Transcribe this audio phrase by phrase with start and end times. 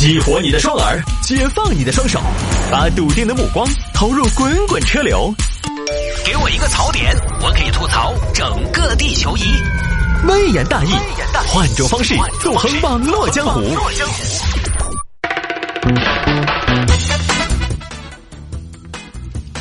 [0.00, 2.18] 激活你的双耳，解放你的双手，
[2.72, 5.30] 把笃定的目光投入滚滚车流。
[6.24, 9.42] 给我一个槽点，我可以吐槽整个地球仪。
[10.26, 10.88] 微言大义，
[11.48, 13.60] 换种方式纵横网络江湖。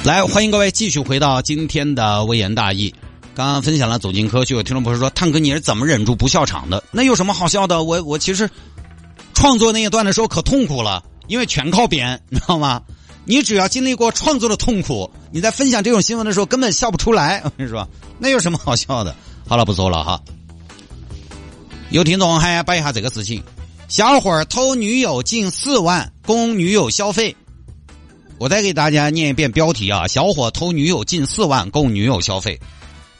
[0.05, 2.95] 来，欢迎各位继续回到今天的微言大义。
[3.35, 6.81] 刚刚分享了走进科学，有听众朋友说：“探哥，你是怎么忍住不笑场的？
[6.91, 7.83] 那有什么好笑的？
[7.83, 8.49] 我我其实
[9.39, 12.81] 创作那一段的时候可痛苦了，因为全靠编，你知道吗？
[13.23, 17.41] 你只要经历过创作的痛苦，你在分享这种新闻的时候根本笑不出来。
[17.45, 17.87] 我跟你说，
[18.19, 19.15] 那有什么好笑的？
[19.47, 20.21] 好了，不说了哈。
[21.89, 23.41] 有听众还摆一下这个事情：
[23.87, 27.33] 小伙偷女友近四万供女友消费。
[28.39, 32.59] 我再给大家念一遍标题啊：小伙偷女友近四万供女友消费。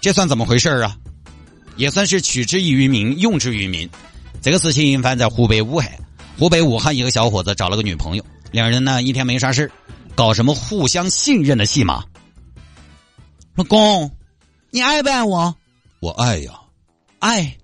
[0.01, 0.97] 这算怎么回事啊？
[1.77, 3.89] 也算是取之于民，用之于民。
[4.41, 5.89] 这个事情发生在湖北武汉。
[6.39, 9.69] 湖北武汉一个小伙子找了个女朋友，两人呢一天没啥事
[10.15, 12.01] 搞什么互相信任的戏码。
[13.55, 14.09] 老公，
[14.69, 15.53] 你爱不爱我？
[15.99, 16.57] 我爱呀，
[17.19, 17.57] 爱。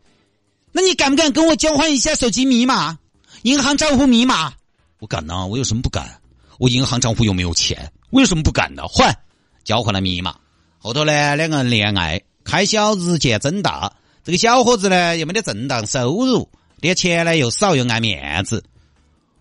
[0.74, 3.00] 那你敢不敢跟我交换一下手机密码、
[3.44, 4.52] 银行账户密码？
[5.00, 6.20] 我敢呐，我有什么不敢？
[6.60, 8.86] 我银行账户又没有钱，我有什么不敢的？
[8.90, 9.18] 换，
[9.64, 10.36] 交换了密码。
[10.80, 13.90] 后头呢，两个人恋爱，开销日渐增大。
[14.26, 18.64] 这个小伙子呢，又没得正当收入，连钱呢又少，又爱面子。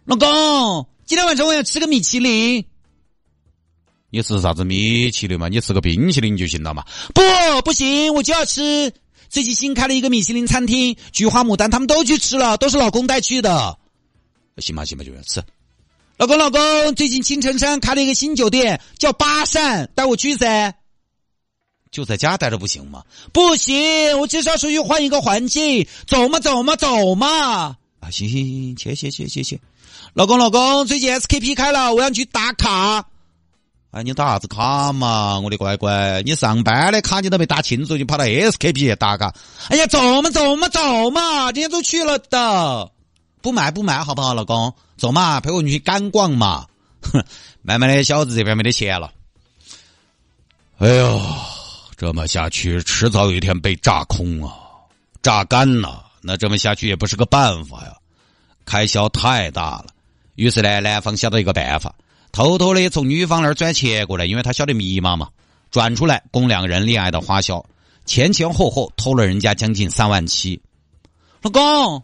[0.04, 2.64] 老公，今天晚上我要吃个米其林。
[4.10, 5.48] 你吃啥子米其林嘛？
[5.48, 6.84] 你吃个冰淇淋就行了嘛？
[7.12, 7.22] 不，
[7.62, 8.92] 不行，我就要吃。
[9.28, 13.77] 最近新开了一个米其林餐厅，菊花牡丹他们都去吃了，都是老公带去的。
[14.58, 15.42] 行吧，行吧，就吃。
[16.16, 20.72] 老公，老公，最近青城山开了一个新酒店，叫巴善，带我去噻。
[21.94, 23.04] 就在家待着不行吗？
[23.32, 25.86] 不行，我至少出去换一个环境。
[26.08, 27.76] 走嘛，走嘛，走嘛！
[28.00, 29.60] 啊，行行行，去去去去去。
[30.12, 33.06] 老公，老公，最近 SKP 开了，我要去打卡。
[33.92, 35.38] 哎，你打啥子卡嘛？
[35.38, 39.33] 我的乖乖，你上班的卡你都没打清楚，就跑到 SKP 打卡。
[39.68, 41.52] 哎呀，走嘛，走嘛，走嘛！
[41.52, 42.90] 今天都去了的，
[43.40, 44.74] 不买不买，好不好，老公？
[44.96, 46.66] 走嘛，陪我去赶广嘛。
[47.02, 47.22] 哼，
[47.62, 49.12] 慢慢的小子这边没得钱了。
[50.78, 51.20] 哎呦！
[51.96, 54.52] 这么下去，迟早有一天被榨空啊，
[55.22, 56.05] 榨干了。
[56.20, 57.96] 那这么下去也不是个办法呀，
[58.64, 59.86] 开销太大了。
[60.34, 61.94] 于是呢，男方想到一个办法，
[62.33, 65.28] 偷偷的从女方那儿转钱过来，因为他晓得密码嘛，
[65.70, 67.64] 转出来供两个人恋爱的花销，
[68.06, 70.60] 前前后后偷了人家将近三万七。
[71.42, 72.02] 老公，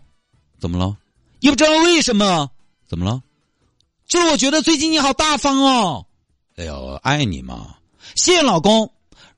[0.60, 0.96] 怎么了？
[1.40, 2.48] 也不知道为什么，
[2.86, 3.22] 怎么了？
[4.06, 6.06] 就是我觉得最近你好大方哦。
[6.56, 7.74] 哎呦，爱你嘛，
[8.14, 8.92] 谢谢老公。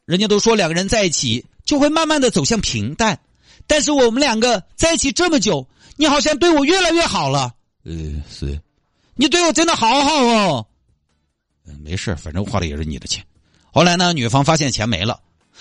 [0.04, 3.20] 人家都说两个人在一起就会慢慢的走向平淡，
[3.68, 7.54] 但是我们两个在一起这么久，你好像对我越来越好了。
[7.84, 7.92] 呃，
[8.28, 8.60] 是，
[9.14, 10.66] 你对我真的好好哦。
[11.66, 13.24] 嗯，没事，反正花的也是你的钱。
[13.72, 15.20] 后来呢，女方发现钱没了，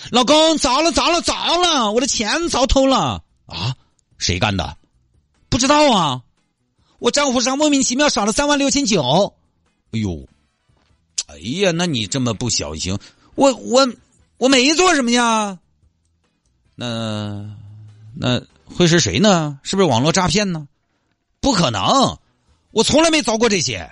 [0.10, 3.76] 老公，糟了，糟了，糟了，我的钱遭偷了啊！
[4.18, 4.76] 谁干的？
[5.50, 6.24] 不知道啊，
[6.98, 9.36] 我账户上莫名其妙少了三万六千九。
[9.92, 10.28] 哎呦，
[11.28, 12.98] 哎呀，那你这么不小心，
[13.36, 13.88] 我我。
[14.42, 15.60] 我没做什么呀，
[16.74, 17.48] 那
[18.16, 19.60] 那会是谁呢？
[19.62, 20.68] 是不是网络诈骗呢？
[21.40, 22.18] 不可能，
[22.72, 23.92] 我从来没遭过这些。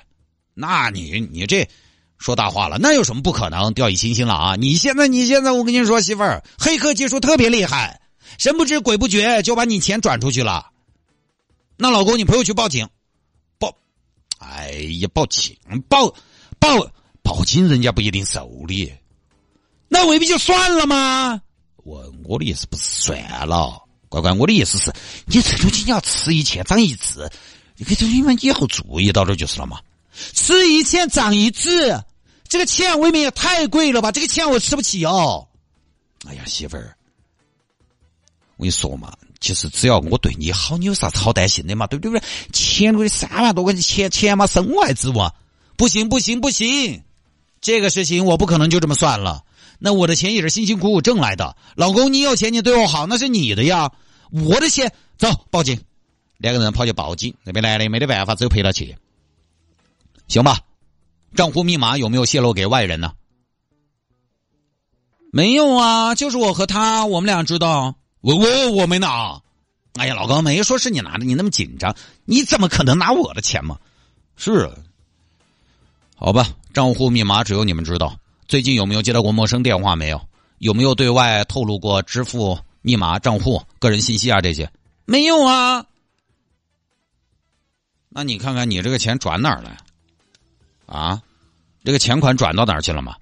[0.56, 1.70] 那你你这
[2.18, 2.80] 说大话了？
[2.80, 3.72] 那有什么不可能？
[3.76, 4.56] 掉以轻心了啊！
[4.56, 8.02] 你现在你现在我跟你说，媳妇儿，黑客技术特别厉害，
[8.40, 10.72] 神不知鬼不觉就把你钱转出去了。
[11.78, 12.90] 那老公，你陪我去报警，
[13.60, 13.76] 报？
[14.40, 15.56] 哎呀，报警
[15.88, 16.10] 报
[16.58, 18.92] 报报警，人家不一定受理。
[19.90, 21.42] 那未必就算了吗？
[21.84, 24.94] 我我的意思不是算了，乖乖，我的意思是，
[25.26, 27.28] 你这东西你要吃一堑长一智，
[27.76, 29.80] 你这你们以后注意到点就是了嘛。
[30.34, 32.00] 吃一堑长一智，
[32.48, 34.12] 这个钱未免也太贵了吧？
[34.12, 35.48] 这个钱我吃不起哦。
[36.28, 36.96] 哎呀，媳妇儿，
[38.58, 41.88] 我跟你说嘛，其实只要我对你好，你有啥子好担心的嘛？
[41.88, 42.22] 对不对？
[42.52, 45.16] 钱贵三万多块钱，钱钱嘛，身外之物。
[45.78, 47.02] 不行不行不行，
[47.62, 49.44] 这个事情我不可能就这么算了。
[49.80, 53.92] 那我的钱也是辛辛苦苦挣来的，老公，你有钱你对我好那是你的呀，
[54.30, 55.80] 我的钱，走报警，
[56.38, 58.98] 两个人跑去报警，那边男的没得办法，只有赔了去，
[60.28, 60.60] 行吧？
[61.34, 63.14] 账户密码有没有泄露给外人呢？
[65.32, 69.42] 没有啊，就是我和他，我们俩知道，我我我没拿，
[69.94, 71.96] 哎呀，老公没说是你拿的，你那么紧张，
[72.26, 73.78] 你怎么可能拿我的钱嘛？
[74.36, 74.70] 是，
[76.16, 78.20] 好吧，账户密码只有你们知道。
[78.50, 79.96] 最近有没有接到过陌生电话？
[79.96, 80.20] 没有，
[80.58, 84.42] 有没有对外透露过支付密码、账户、个人信息啊？
[84.42, 84.68] 这些
[85.06, 85.86] 没有啊。
[88.10, 89.78] 那你看看你这个钱转哪儿了？
[90.88, 91.22] 啊，
[91.84, 93.16] 这个钱款转到哪儿去了吗？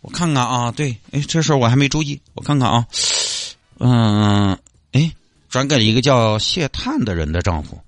[0.00, 2.88] 我看看啊，对，哎，这事儿我还没注意，我看看啊，
[3.78, 4.58] 嗯，
[4.90, 5.12] 哎，
[5.48, 7.80] 转给了一个叫谢探的人的账户，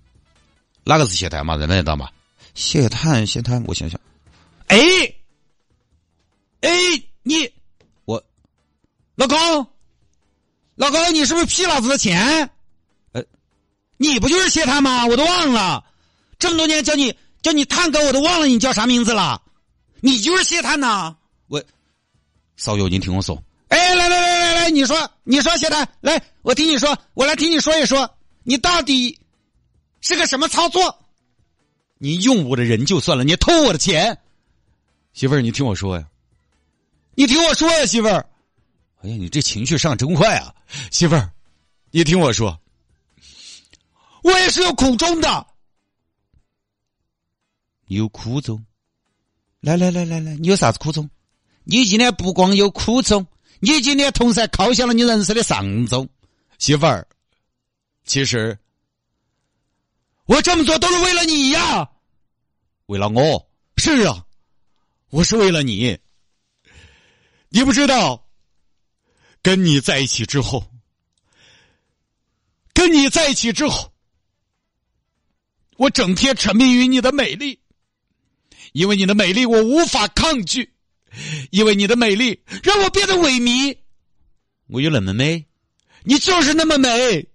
[0.84, 1.56] 哪个是谢探嘛？
[1.56, 2.08] 认得到吗？
[2.54, 4.00] 谢探，谢探，我想想，
[4.68, 4.78] 哎，
[6.60, 6.70] 哎，
[7.22, 7.50] 你，
[8.04, 8.22] 我，
[9.14, 9.36] 老公，
[10.74, 12.50] 老公，你是不是骗老子的钱？
[13.12, 13.22] 呃，
[13.96, 15.06] 你不就是谢探吗？
[15.06, 15.84] 我都忘了，
[16.38, 19.42] 这么多年叫你叫你探哥，我都忘了你叫啥名字了。
[20.00, 21.16] 你就是谢探呐？
[21.48, 21.62] 我，
[22.56, 28.08] 少友，你听我说，哎，来来来来来，你说，你说谢探，来，我听你说，我来听你说一说，
[28.44, 29.18] 你到底
[30.00, 31.02] 是个什么操作？
[31.98, 34.18] 你用我的人就算了，你偷我的钱，
[35.14, 36.06] 媳妇儿，你听我说呀，
[37.18, 38.28] 你听我说呀，媳妇儿，
[39.00, 40.54] 哎呀，你这情绪上真快啊，
[40.90, 41.32] 媳妇儿，
[41.90, 42.60] 你听我说，
[44.22, 45.46] 我也是有苦衷的，
[47.86, 48.62] 有苦衷，
[49.60, 51.08] 来来来来来，你有啥子苦衷？
[51.64, 53.26] 你今天不光有苦衷，
[53.60, 56.06] 你今天同时还敲响了你人生的丧钟，
[56.58, 57.08] 媳妇儿，
[58.04, 58.56] 其实。
[60.26, 61.88] 我这么做都是为了你呀，
[62.86, 63.48] 为了我
[63.78, 64.22] 是啊，
[65.08, 65.98] 我是为了你。
[67.48, 68.28] 你不知道，
[69.42, 70.70] 跟你在一起之后，
[72.74, 73.92] 跟你在一起之后，
[75.76, 77.60] 我整天沉迷于你的美丽，
[78.72, 80.72] 因为你的美丽我无法抗拒，
[81.50, 83.76] 因为你的美丽让我变得萎靡。
[84.66, 85.46] 我有那么美，
[86.02, 87.28] 你就是那么美，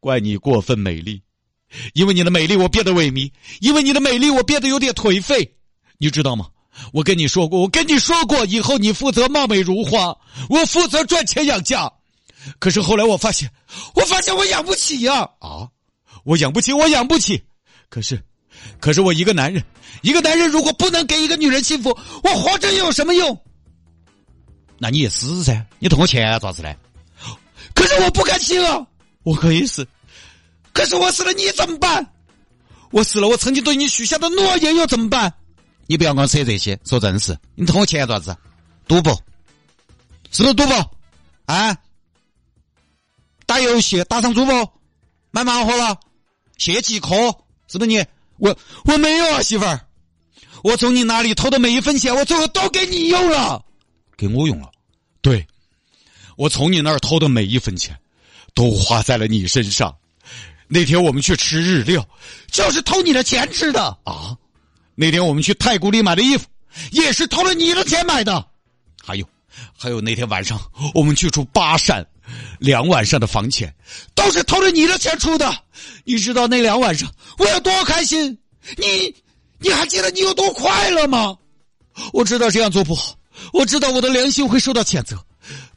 [0.00, 1.22] 怪你过分美丽。
[1.94, 5.56] 因为你的美丽，我变得萎靡；因为你的美丽，我变得有点颓废。
[5.96, 6.50] 你知道吗？
[6.92, 10.16] 我跟你说过，我跟你说过，以后你负责貌美如花，
[10.48, 11.90] 我负责赚钱养家。
[12.58, 13.50] 可是后来我发现，
[13.94, 15.20] 我发现我养不起呀！
[15.38, 15.68] 啊，
[16.24, 17.42] 我养不起，我养不起。
[17.88, 18.20] 可是，
[18.80, 19.62] 可是我一个男人，
[20.02, 23.38] 一个男人如果不能给一个女人幸福，我活着有什么用？
[24.78, 25.64] 那你也死噻！
[25.78, 26.76] 你偷我钱咋子嘞？
[27.74, 28.84] 可是我不甘心啊！
[29.22, 29.86] 我可以死。
[30.72, 32.04] 可是我死了，你怎么办？
[32.90, 35.32] 我死了，我曾经对你许下的诺言又怎么办？
[35.92, 37.38] 你不要跟我扯这些，说正事。
[37.54, 38.36] 你偷我钱做啥子？
[38.88, 39.12] 赌博？
[40.30, 40.90] 是不是赌博？
[41.44, 41.76] 啊？
[43.44, 44.72] 打游戏打上赌博？
[45.32, 46.00] 买盲盒了？
[46.56, 47.14] 谢继科？
[47.68, 48.02] 是不是你？
[48.38, 48.56] 我
[48.86, 49.78] 我没有啊，媳妇儿。
[50.64, 53.62] 我从你那里偷的每一分钱，我最后都给你用了。
[54.16, 54.72] 给我用了？
[55.20, 55.46] 对，
[56.38, 57.94] 我从你那儿偷的每一分钱，
[58.54, 59.94] 都花在了你身上。
[60.68, 62.08] 那天我们去吃日料，
[62.50, 64.34] 就是偷你的钱吃的啊！
[64.94, 66.46] 那天我们去太古里买的衣服，
[66.90, 68.44] 也是偷了你的钱买的。
[69.02, 69.26] 还有，
[69.76, 70.60] 还有那天晚上
[70.94, 72.06] 我们去住巴山，
[72.58, 73.74] 两晚上的房钱
[74.14, 75.52] 都是偷了你的钱出的。
[76.04, 78.38] 你知道那两晚上我有多开心？
[78.76, 79.14] 你
[79.58, 81.36] 你还记得你有多快乐吗？
[82.12, 83.14] 我知道这样做不好，
[83.52, 85.16] 我知道我的良心会受到谴责，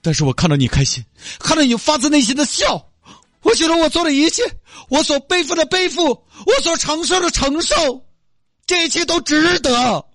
[0.01, 1.03] 但是我看到你开心，
[1.39, 2.85] 看到你发自内心的笑。
[3.41, 4.43] 我觉得我做的一切，
[4.89, 7.75] 我所背负的背负，我所承受的承受，
[8.67, 10.05] 这一切都值得，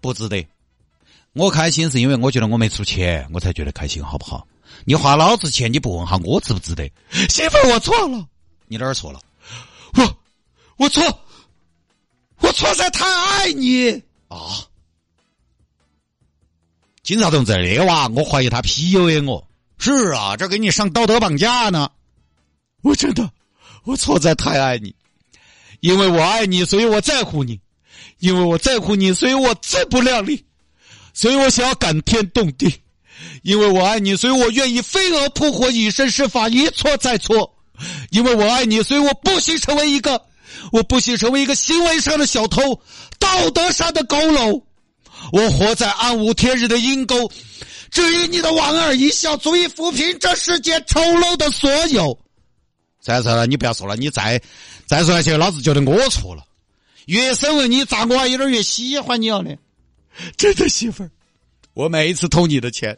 [0.00, 0.46] 不值得。
[1.34, 4.46] 我开心是因为我觉得我没出钱，我才觉得开心，好不好？
[4.84, 6.90] 你花老子钱，你不问下我值不值得？
[7.28, 8.26] 媳妇，我错了，
[8.66, 9.20] 你哪儿错了？
[9.94, 10.18] 我，
[10.76, 11.02] 我错，
[12.38, 13.90] 我错在太爱你
[14.28, 14.66] 啊！
[17.02, 19.46] 警察同志，那娃，我怀疑他 PUA 我。
[19.78, 21.90] 是啊，这给你上道德绑架呢。
[22.82, 23.30] 我真的，
[23.84, 24.94] 我错在太爱你，
[25.82, 27.58] 因为我爱你，所以我在乎你，
[28.20, 30.44] 因为我在乎你，所以我自不量力，
[31.12, 32.72] 所以我想要感天动地，
[33.42, 37.52] 因为我爱你，所以我愿意飞蛾扑火，以身试法，一错再错，
[38.10, 40.22] 因为我爱你，所以我不惜成为一个，
[40.70, 42.80] 我不惜成为一个行为上的小偷，
[43.18, 44.62] 道德上的佝偻，
[45.32, 47.28] 我活在暗无天日的阴沟，
[47.90, 52.16] 至于你的莞尔一笑，足以抚平这世间丑陋的所有。
[53.02, 54.40] 再说了，你不要说了，你再
[54.86, 56.44] 再说下去，老子觉得我错了。
[57.06, 59.50] 越审问你，咋我还有点越喜欢你了呢？
[60.36, 61.10] 真的媳妇儿，
[61.74, 62.96] 我每一次偷你的钱，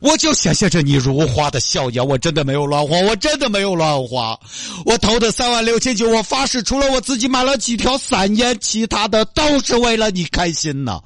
[0.00, 2.06] 我就想象着你如花的笑颜。
[2.06, 4.38] 我真的没有乱花，我真的没有乱花。
[4.84, 11.02] 我偷的三万六千九，我发誓，除了我自己买了几条散烟，其他的都是为了你开心呐。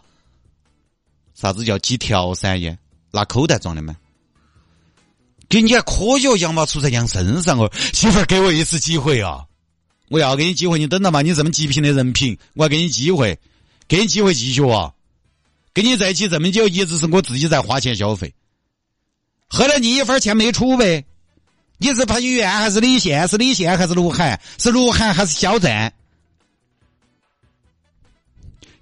[1.34, 2.78] 啥子叫几条散烟？
[3.12, 3.96] 拿口袋装的吗？
[5.48, 9.46] 给你科学羊毛出在羊身上哦，媳妇儿给我一次机会啊！
[10.08, 11.22] 我要给你机会，你等到嘛？
[11.22, 13.38] 你这么极品的人品，我要给你机会，
[13.86, 14.92] 给你机会继续啊！
[15.72, 18.34] 跟你在一起这么久，一直是我自己在花钱消费，
[19.48, 21.06] 后来你一分钱没出呗，
[21.78, 23.28] 你是彭于晏还是李现？
[23.28, 24.40] 是李现还是鹿晗？
[24.58, 25.94] 是鹿晗还是肖战？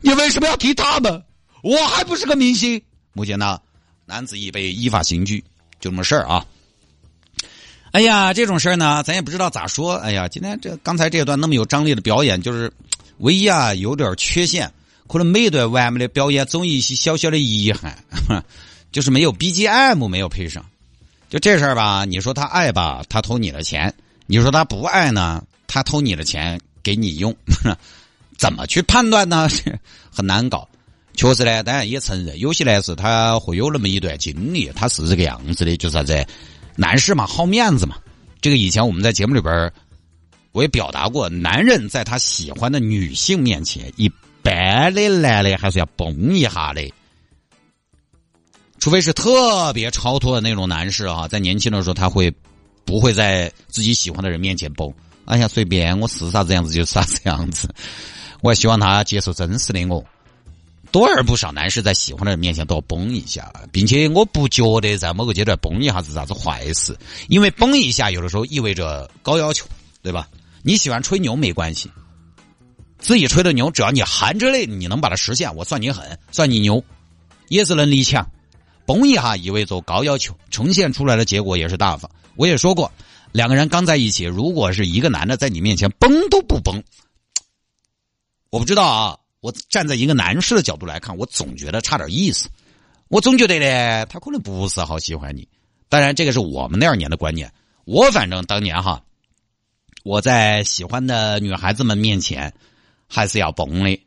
[0.01, 1.23] 你为什么要提他们？
[1.63, 2.81] 我还不是个明星。
[3.13, 3.61] 目前呢，
[4.05, 5.43] 男子已被依法刑拘，
[5.81, 6.45] 就这么事儿啊。
[7.93, 9.95] 哎呀，这种事儿呢，咱也不知道咋说。
[9.95, 12.71] 哎呀，今天这刚才这段那么有张力的表演，就是
[13.19, 14.71] 唯一啊有点缺陷，
[15.07, 17.97] 可能每一段完美的表演总有一些小小的遗憾，
[18.93, 20.65] 就是没有 BGM 没有配上。
[21.31, 23.91] 就这事儿吧，你说他爱吧，他偷你的钱；
[24.27, 27.35] 你说他不爱呢，他偷你的钱给你用，
[28.37, 29.49] 怎么去判断呢？
[30.13, 30.69] 很难搞。
[31.17, 36.27] 确实呢，当然也承认，有些男士他会有那么一段经历，他是这个样子的，就是啥子？
[36.77, 37.97] 男士嘛，好面子嘛。
[38.43, 39.73] 这个以前我们在节目里边
[40.53, 44.11] 我也表达过，男人在他喜欢的女性面前，一
[44.43, 46.83] 般的男的还是要崩一下的。
[48.79, 52.31] 除非是特别超脱的那种男士啊，在年轻的时候他会
[52.85, 54.93] 不会在自己喜欢的人面前崩？
[55.25, 57.75] 哎呀，随便我是啥子样子就是啥子样子。
[58.43, 60.05] 我希望他接受真实的我。
[60.97, 66.97] 多而不少男士在喜欢的人面前都要崩一下，并且我不觉得在某个阶段崩一下是啥子坏事，
[67.29, 69.67] 因为崩一下有的时候意味着高要求，
[70.03, 70.27] 对吧？
[70.63, 71.91] 你喜欢吹牛没关系，
[72.99, 76.83] 自己吹的牛，只要你含着泪，你能把它实现，我算你狠，算你牛，
[77.49, 78.27] 也是能力强。
[78.87, 82.11] 崩一下意味着高要求，呈现出来的结果也是大方。
[82.37, 82.91] 我也说过，
[83.33, 86.83] 两个人刚在一起，如果是一个男的在你面前崩都不崩，
[88.49, 89.19] 我不知道啊。
[89.47, 92.49] 我站在一个男士的角度来看，我总觉得差点意思。
[93.07, 95.47] 我总觉得呢，他可能不是好喜欢你。
[95.89, 97.53] 当然，这个是我们那二年的观念。
[97.85, 99.05] 我反正当年哈，
[100.03, 102.53] 我在喜欢的女孩子们面前
[103.07, 104.01] 还是要崩的。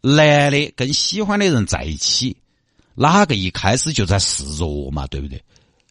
[0.00, 2.38] 男的跟喜欢的人在一起，
[2.94, 5.06] 哪个一开始就在示弱嘛？
[5.08, 5.44] 对不对？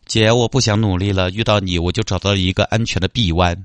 [0.07, 3.63] 姐，我不想努力了，遇到你我就找到了一个安全的臂弯。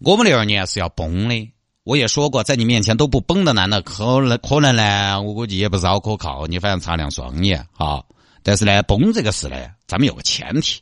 [0.00, 1.52] 我们那二年是要崩的。
[1.90, 6.46] 我也说过，在你面前都不崩的男的，可能可能呢，我估计也不是好可靠。
[6.46, 8.06] 你反正擦亮双眼哈。
[8.44, 9.56] 但是呢，崩这个事呢，
[9.88, 10.80] 咱们有个前提，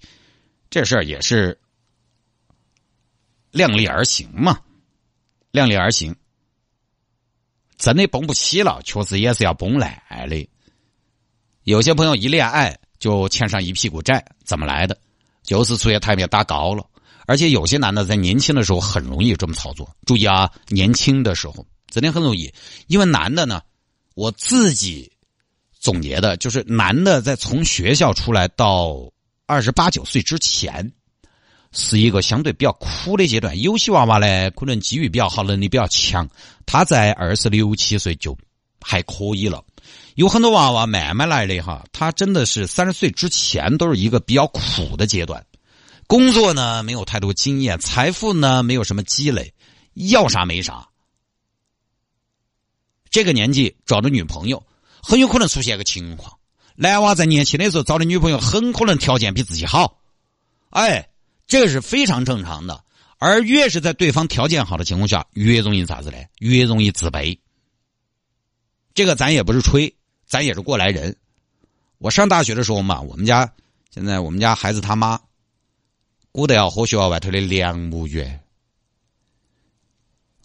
[0.69, 1.59] 这事儿也是
[3.53, 4.61] 量力而行嘛，
[5.51, 6.15] 量力而行。
[7.79, 9.99] 真的崩不起了，确实也是要崩烂
[10.29, 10.47] 的。
[11.63, 14.95] 有些朋友一恋爱就欠上一屁股债，怎么来的？
[15.43, 16.85] 就是出现台面打高了。
[17.29, 22.51] 而且有些男的在年轻的时候很容易这么操作，注意啊，年轻的时候真的很容易，
[22.87, 23.61] 因为男的呢，
[24.15, 25.13] 我自己
[25.79, 29.13] 总结的就是，男的在从学校出来到
[29.45, 30.91] 二十八九岁之前，
[31.71, 33.61] 是一个相对比较苦的阶段。
[33.61, 36.27] 有些娃娃呢，可能机遇比较好，能力比较强，
[36.65, 38.35] 他在二十六七岁就
[38.81, 39.63] 还可以了。
[40.15, 45.45] 有很多娃娃慢慢来的哈，他真的是三十岁之前都是一个比较苦的阶段。
[46.09, 49.53] 工作呢没有太多经验，财富呢没有什么积累，
[49.93, 50.89] 要啥没啥。
[53.11, 54.67] 这个年纪找的女朋友，
[55.03, 56.39] 很有可能出现一个情况：
[56.77, 60.01] 男娃在年轻的时候找的女朋友，很可能条件比自己好。
[60.71, 61.11] 哎，
[61.47, 62.83] 这是非常正常的。
[63.19, 66.17] 而越是在对方条件好的情况下，越容易咋子呢？
[66.39, 67.39] 越容易自卑。
[68.95, 69.95] 这个咱也不是吹，
[70.27, 71.15] 咱也是过来人。
[71.99, 73.53] 我上大学的时候嘛，我们家
[73.93, 75.21] 现在我们家孩子他妈。
[76.33, 78.41] 我都要喝学校外头的凉木园，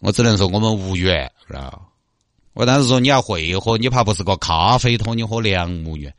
[0.00, 1.80] 我只能说我们无缘，是吧？
[2.52, 6.14] 我当时说你要会喝，你怕不是个咖啡托，你喝凉木园。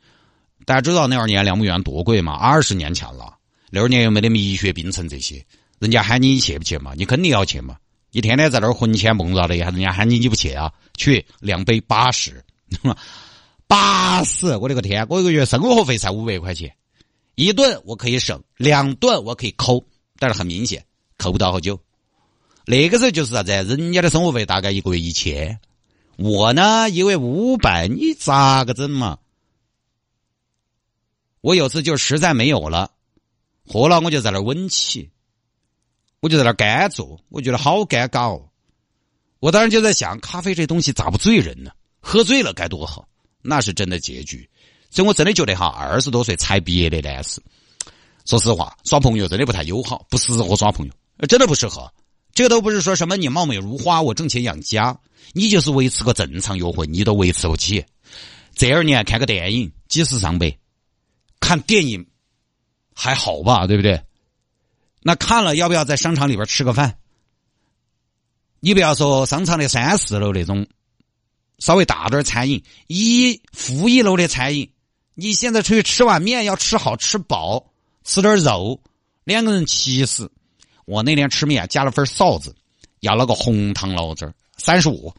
[0.64, 2.34] 大家知道那二年凉木园多贵吗？
[2.34, 3.36] 二十年前了，
[3.70, 5.44] 那二年又没得蜜雪冰城这些，
[5.78, 6.92] 人家喊你去不去嘛？
[6.94, 7.76] 你肯定要去嘛？
[8.12, 10.72] 你天天在那儿魂牵梦绕的，人家喊你你不去啊？
[10.96, 12.42] 去两杯八十，
[13.66, 14.56] 八十！
[14.56, 16.74] 我的个天，我一个月生活费才五百块钱。
[17.36, 19.84] 一顿我可以省，两顿我可以抠，
[20.18, 20.84] 但是很明显
[21.18, 21.78] 抠不到好久。
[22.64, 23.52] 那个时候就是啥子？
[23.52, 25.60] 人家的生活费大概一个月一千，
[26.16, 29.18] 我呢一个月五百，你咋个整嘛？
[31.42, 32.90] 我有次就实在没有了，
[33.66, 35.10] 喝了我就在那稳起，
[36.20, 38.48] 我就在那干坐，我觉得好尴尬哦。
[39.40, 41.70] 我当时就在想，咖啡这东西咋不醉人呢？
[42.00, 43.06] 喝醉了该多好，
[43.42, 44.48] 那是真的结局。
[44.90, 47.40] 所以我真的觉得哈，二十多岁才毕业的男士，
[48.24, 51.92] 说实话，耍朋友真的不太友好，不适合耍朋友，真的不适合。
[52.32, 54.98] 这个都不是说什么你貌美如花，我挣钱养家，
[55.32, 57.84] 你就是维持个正常约会，你都维持不起。
[58.54, 60.56] 这二年看个电影几十上百，
[61.40, 62.06] 看电影
[62.94, 64.02] 还好吧，对不对？
[65.02, 66.98] 那看了要不要在商场里边吃个饭？
[68.60, 70.66] 你不要说商场的三四楼那种
[71.58, 74.68] 稍微大点餐饮，一负一楼的餐饮。
[75.18, 77.72] 你现在出去吃碗面，要吃好吃饱，
[78.04, 78.78] 吃点肉，
[79.24, 80.30] 两个人七十。
[80.84, 82.54] 我那天吃面加了份臊子，
[83.00, 85.10] 要了个红糖醪糟，三十五，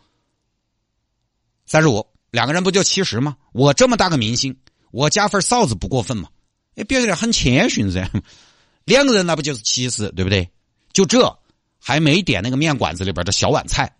[1.65, 3.35] 三十五，两个人不就七十吗？
[3.53, 4.55] 我这么大个明星，
[4.91, 6.29] 我加份臊子不过分嘛？
[6.75, 8.07] 哎，表现的很谦逊噻。
[8.85, 10.47] 两个人那不就是七十，对不对？
[10.93, 11.39] 就这
[11.79, 13.91] 还没点那个面馆子里边的小碗菜，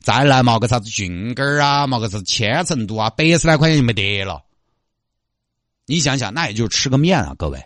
[0.00, 4.42] 再来冒个啥子菌根儿啊，冒个啥子千层肚啊，百十来块钱就没得了。
[5.86, 7.64] 你想想，那也就是吃个面啊，各位。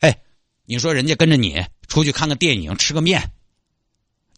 [0.00, 0.18] 哎，
[0.64, 3.30] 你说人家跟着你出去看个电影，吃个面，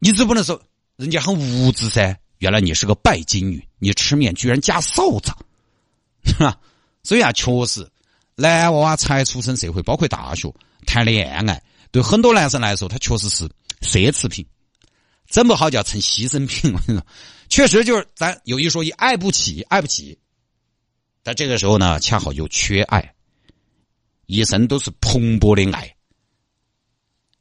[0.00, 0.61] 你只不能说
[0.97, 2.18] 人家很无知噻。
[2.38, 5.30] 原来你是个拜金女，你吃面居然加臊子，
[6.25, 6.59] 是吧？
[7.02, 7.87] 所以啊，确实，
[8.35, 10.50] 男娃娃才出生社会，包括大学
[10.87, 13.47] 谈恋爱，对很多男生来说，他确实是
[13.82, 14.44] 奢侈品，
[15.28, 16.73] 整不好叫成牺牲品。
[16.73, 17.06] 我跟你说，
[17.50, 20.18] 确实就是咱有一说一，爱不起，爱不起。
[21.22, 23.14] 但这个时候呢，恰好又缺爱，
[24.26, 25.94] 一生都是蓬勃的爱。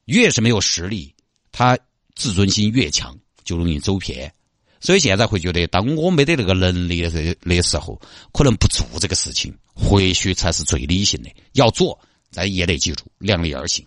[0.06, 1.14] 越是没有实力，
[1.52, 1.78] 他
[2.16, 4.34] 自尊心越强，就容易走偏。
[4.82, 8.02] 所以现在会觉得，当我没得那个能力的的时候，
[8.34, 11.30] 可能不做这个事情，或许才是最理性的。
[11.54, 12.00] 要做，
[12.32, 13.86] 咱也得记住，量力而行。